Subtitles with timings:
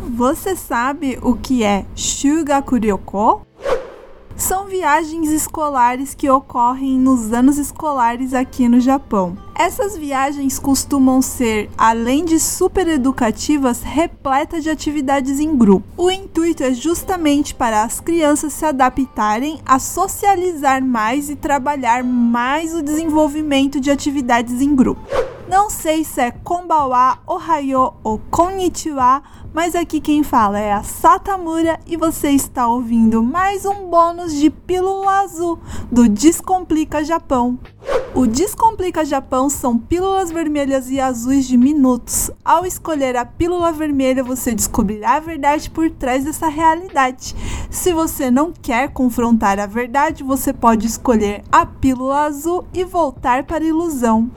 [0.00, 3.42] Você sabe o que é Shugakuryoko?
[4.36, 9.36] São viagens escolares que ocorrem nos anos escolares aqui no Japão.
[9.56, 15.84] Essas viagens costumam ser, além de super educativas, repletas de atividades em grupo.
[15.96, 22.72] O intuito é justamente para as crianças se adaptarem a socializar mais e trabalhar mais
[22.72, 25.02] o desenvolvimento de atividades em grupo.
[25.48, 31.78] Não sei se é Konbawa, Ohayo ou Konnichiwa, mas aqui quem fala é a Satamura
[31.86, 35.58] e você está ouvindo mais um bônus de Pílula Azul
[35.90, 37.58] do Descomplica Japão.
[38.14, 42.30] O Descomplica Japão são pílulas vermelhas e azuis de minutos.
[42.44, 47.36] Ao escolher a pílula vermelha, você descobrirá a verdade por trás dessa realidade.
[47.70, 53.44] Se você não quer confrontar a verdade, você pode escolher a pílula azul e voltar
[53.44, 54.30] para a ilusão.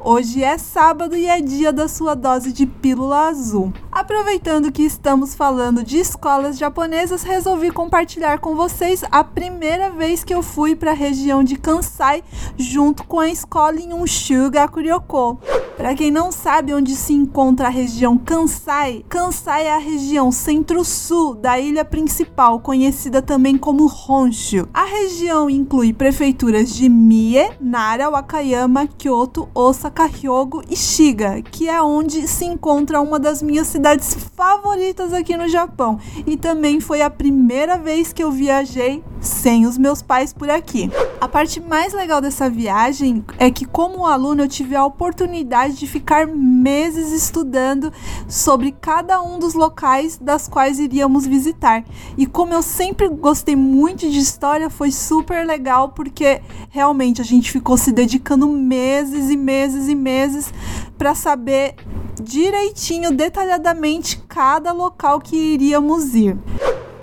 [0.00, 3.72] Hoje é sábado e é dia da sua dose de pílula azul.
[3.90, 10.32] Aproveitando que estamos falando de escolas japonesas, resolvi compartilhar com vocês a primeira vez que
[10.32, 12.22] eu fui para a região de Kansai
[12.56, 14.04] junto com a escola em um
[14.52, 15.40] Gakuryoko.
[15.78, 21.36] Para quem não sabe onde se encontra a região Kansai, Kansai é a região centro-sul
[21.36, 24.68] da ilha principal, conhecida também como Honshu.
[24.74, 31.80] A região inclui prefeituras de Mie, Nara, Wakayama, Kyoto, Osaka, Hyogo e Shiga, que é
[31.80, 36.00] onde se encontra uma das minhas cidades favoritas aqui no Japão.
[36.26, 40.90] E também foi a primeira vez que eu viajei sem os meus pais por aqui.
[41.20, 45.86] A parte mais legal dessa viagem é que, como aluno, eu tive a oportunidade de
[45.86, 47.92] ficar meses estudando
[48.28, 51.84] sobre cada um dos locais das quais iríamos visitar.
[52.16, 57.50] E como eu sempre gostei muito de história, foi super legal porque realmente a gente
[57.50, 60.52] ficou se dedicando meses e meses e meses
[60.96, 61.74] para saber
[62.20, 66.36] direitinho, detalhadamente, cada local que iríamos ir.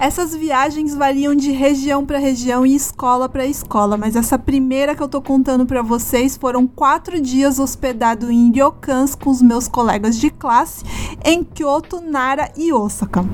[0.00, 5.02] Essas viagens variam de região para região e escola para escola, mas essa primeira que
[5.02, 10.16] eu tô contando para vocês foram quatro dias hospedado em ryokans com os meus colegas
[10.16, 10.86] de classe
[11.22, 13.26] em Kyoto, Nara e Osaka.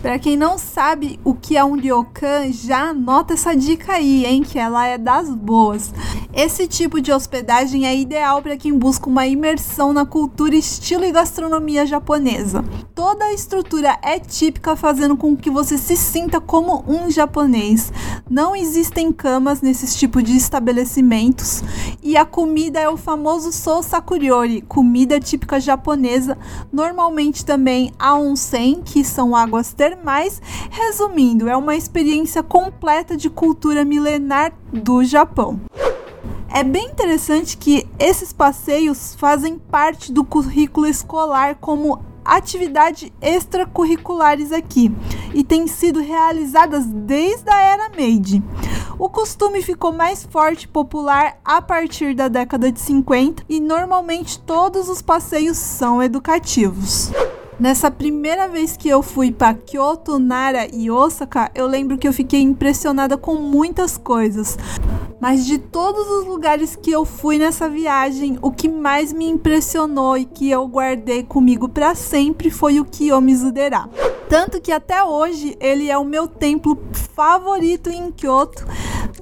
[0.00, 4.44] Para quem não sabe o que é um ryokan, já anota essa dica aí, hein,
[4.44, 5.92] que ela é das boas.
[6.34, 11.10] Esse tipo de hospedagem é ideal para quem busca uma imersão na cultura, estilo e
[11.10, 12.64] gastronomia japonesa.
[12.94, 17.92] Toda a estrutura é típica, fazendo com que você se sinta como um japonês.
[18.28, 21.62] Não existem camas nesses tipos de estabelecimentos
[22.02, 26.36] e a comida é o famoso sousakuriori, comida típica japonesa.
[26.70, 30.40] Normalmente também a onsen, que são águas termais mais.
[30.70, 35.60] Resumindo, é uma experiência completa de cultura milenar do Japão.
[36.50, 44.90] É bem interessante que esses passeios fazem parte do currículo escolar como atividade extracurriculares aqui
[45.34, 48.42] e têm sido realizadas desde a era Meiji.
[48.98, 54.38] O costume ficou mais forte e popular a partir da década de 50 e normalmente
[54.40, 57.12] todos os passeios são educativos.
[57.60, 62.12] Nessa primeira vez que eu fui para Kyoto, Nara e Osaka, eu lembro que eu
[62.12, 64.56] fiquei impressionada com muitas coisas.
[65.20, 70.16] Mas de todos os lugares que eu fui nessa viagem, o que mais me impressionou
[70.16, 73.88] e que eu guardei comigo para sempre foi o Kiyomizu-dera.
[74.28, 78.66] Tanto que até hoje ele é o meu templo favorito em Kyoto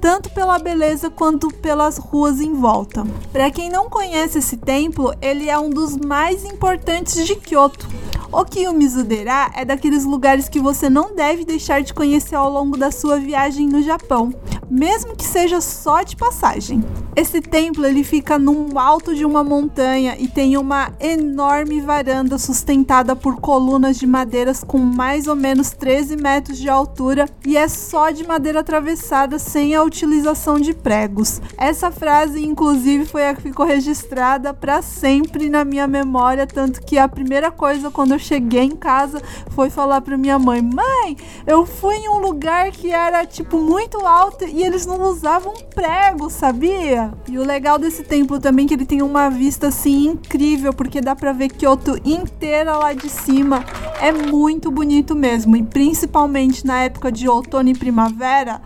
[0.01, 3.05] tanto pela beleza quanto pelas ruas em volta.
[3.33, 7.89] Para quem não conhece esse templo, ele é um dos mais importantes de Kyoto.
[8.33, 12.91] O Kiyomizu-dera é daqueles lugares que você não deve deixar de conhecer ao longo da
[12.91, 14.35] sua viagem no Japão,
[14.69, 16.85] mesmo que seja só de passagem.
[17.17, 23.17] Esse templo ele fica no alto de uma montanha e tem uma enorme varanda sustentada
[23.17, 28.11] por colunas de madeiras com mais ou menos 13 metros de altura e é só
[28.11, 31.41] de madeira atravessada sem a utilização de pregos.
[31.57, 36.99] Essa frase, inclusive, foi a que ficou registrada para sempre na minha memória, tanto que
[36.99, 41.65] a primeira coisa quando eu cheguei em casa foi falar para minha mãe: "Mãe, eu
[41.65, 47.06] fui em um lugar que era tipo muito alto e eles não usavam prego, sabia?"
[47.29, 51.01] E o legal desse templo também é que ele tem uma vista assim incrível, porque
[51.01, 53.65] dá para ver Kyoto inteira lá de cima.
[54.01, 58.61] É muito bonito mesmo, e principalmente na época de outono e primavera,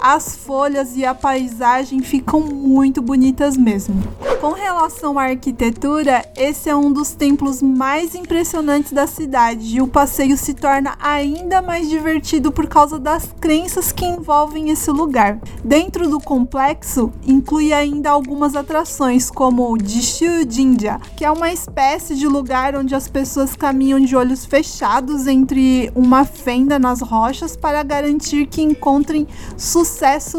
[0.00, 4.02] as folhas e a paisagem ficam muito bonitas mesmo.
[4.40, 9.88] Com relação à arquitetura, esse é um dos templos mais impressionantes da cidade e o
[9.88, 15.38] passeio se torna ainda mais divertido por causa das crenças que envolvem esse lugar.
[15.64, 22.14] Dentro do complexo, inclui ainda algumas atrações, como o Jishu Jinja, que é uma espécie
[22.14, 27.82] de lugar onde as pessoas caminham de olhos fechados entre uma fenda nas rochas para
[27.82, 29.26] garantir que encontrem
[29.56, 29.85] sucesso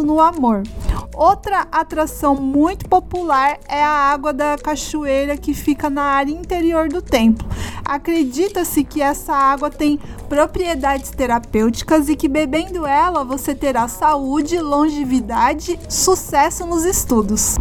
[0.04, 0.64] no amor.
[1.16, 7.02] Outra atração muito popular é a água da cachoeira que fica na área interior do
[7.02, 7.48] templo.
[7.84, 15.80] Acredita-se que essa água tem propriedades terapêuticas e que bebendo ela você terá saúde, longevidade,
[15.90, 17.56] sucesso nos estudos.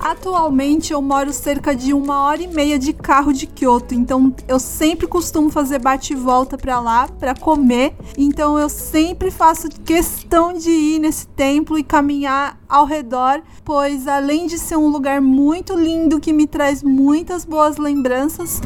[0.00, 4.58] Atualmente eu moro cerca de uma hora e meia de carro de Kyoto, então eu
[4.58, 7.94] sempre costumo fazer bate e volta para lá para comer.
[8.16, 14.46] Então eu sempre faço questão de ir nesse templo e caminhar ao redor, pois além
[14.46, 18.60] de ser um lugar muito lindo que me traz muitas boas lembranças,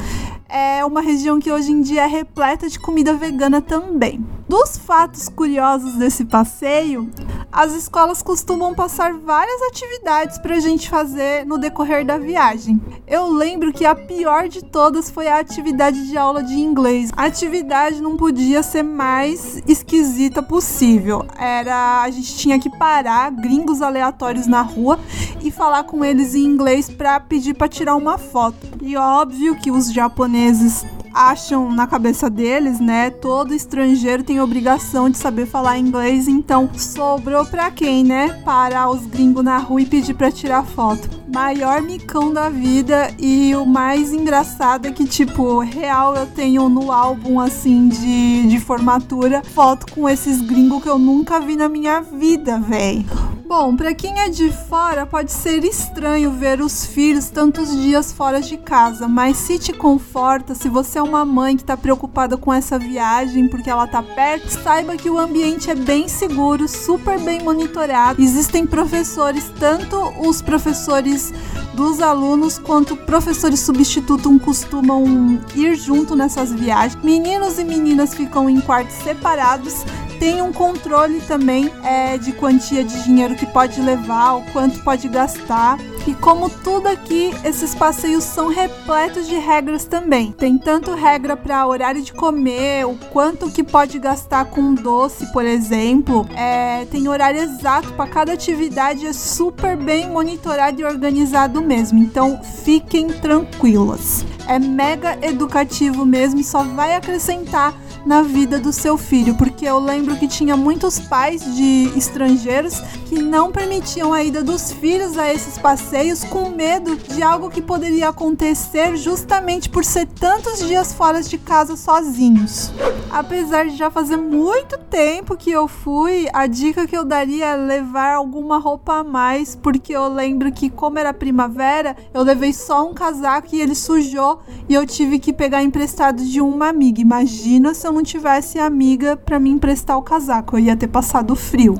[0.49, 4.23] é uma região que hoje em dia é repleta de comida vegana também.
[4.47, 7.09] Dos fatos curiosos desse passeio,
[7.53, 12.81] as escolas costumam passar várias atividades para a gente fazer no decorrer da viagem.
[13.07, 17.11] Eu lembro que a pior de todas foi a atividade de aula de inglês.
[17.15, 21.27] A atividade não podia ser mais esquisita possível.
[21.39, 24.99] Era a gente tinha que parar gringos aleatórios na rua
[25.43, 28.67] e falar com eles em inglês para pedir para tirar uma foto.
[28.81, 33.11] E óbvio que os japoneses acham na cabeça deles, né?
[33.11, 38.41] Todo estrangeiro tem obrigação de saber falar inglês, então sobrou pra quem, né?
[38.45, 41.09] Parar os gringos na rua e pedir pra tirar foto.
[41.33, 46.93] Maior micão da vida e o mais engraçado é que, tipo, real eu tenho no
[46.93, 52.01] álbum assim de, de formatura foto com esses gringos que eu nunca vi na minha
[52.01, 53.07] vida, véi.
[53.55, 58.41] Bom, para quem é de fora pode ser estranho ver os filhos tantos dias fora
[58.41, 62.51] de casa, mas se te conforta, se você é uma mãe que está preocupada com
[62.51, 67.43] essa viagem porque ela tá perto, saiba que o ambiente é bem seguro, super bem
[67.43, 68.23] monitorado.
[68.23, 71.31] Existem professores, tanto os professores
[71.75, 77.05] dos alunos quanto professores substitutos costumam ir junto nessas viagens.
[77.05, 79.85] Meninos e meninas ficam em quartos separados
[80.23, 85.09] tem um controle também é, de quantia de dinheiro que pode levar, o quanto pode
[85.09, 85.77] gastar.
[86.07, 90.31] E como tudo aqui, esses passeios são repletos de regras também.
[90.31, 95.45] Tem tanto regra para horário de comer, o quanto que pode gastar com doce, por
[95.45, 96.25] exemplo.
[96.37, 101.99] É, tem horário exato para cada atividade, é super bem monitorado e organizado mesmo.
[101.99, 104.25] Então fiquem tranquilas.
[104.47, 110.17] É mega educativo mesmo só vai acrescentar na vida do seu filho, porque eu lembro
[110.17, 115.59] que tinha muitos pais de estrangeiros que não permitiam a ida dos filhos a esses
[115.59, 121.39] passeios com medo de algo que poderia acontecer justamente por ser tantos dias fora de
[121.39, 122.73] casa sozinhos.
[123.11, 127.57] Apesar de já fazer muito tempo que eu fui, a dica que eu daria é
[127.57, 132.89] levar alguma roupa a mais, porque eu lembro que como era primavera, eu levei só
[132.89, 137.01] um casaco e ele sujou e eu tive que pegar emprestado de uma amiga.
[137.01, 141.37] Imagina se eu não tivesse amiga para me emprestar o casaco, eu ia ter passado
[141.37, 141.75] frio.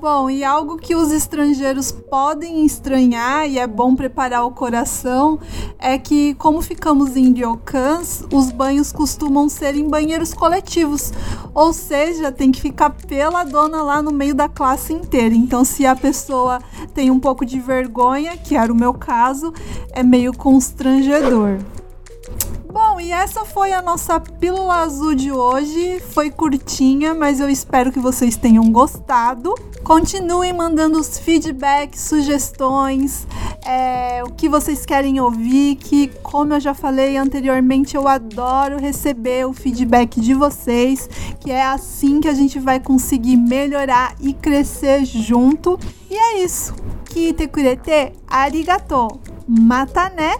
[0.00, 5.38] Bom, e algo que os estrangeiros podem estranhar e é bom preparar o coração
[5.78, 11.12] é que, como ficamos em Ryokans, os banhos costumam ser em banheiros coletivos,
[11.52, 15.34] ou seja, tem que ficar pela dona lá no meio da classe inteira.
[15.34, 16.60] Então, se a pessoa
[16.94, 19.52] tem um pouco de vergonha, que era o meu caso,
[19.92, 21.58] é meio constrangedor.
[23.00, 26.00] E essa foi a nossa pílula azul de hoje.
[26.12, 29.54] Foi curtinha, mas eu espero que vocês tenham gostado.
[29.82, 33.26] Continuem mandando os feedbacks, sugestões,
[33.64, 35.76] é, o que vocês querem ouvir.
[35.76, 41.08] Que, como eu já falei anteriormente, eu adoro receber o feedback de vocês,
[41.40, 45.80] que é assim que a gente vai conseguir melhorar e crescer junto.
[46.10, 46.74] E é isso.
[47.06, 49.08] Kite kurete arigato.
[49.48, 50.36] Mata né?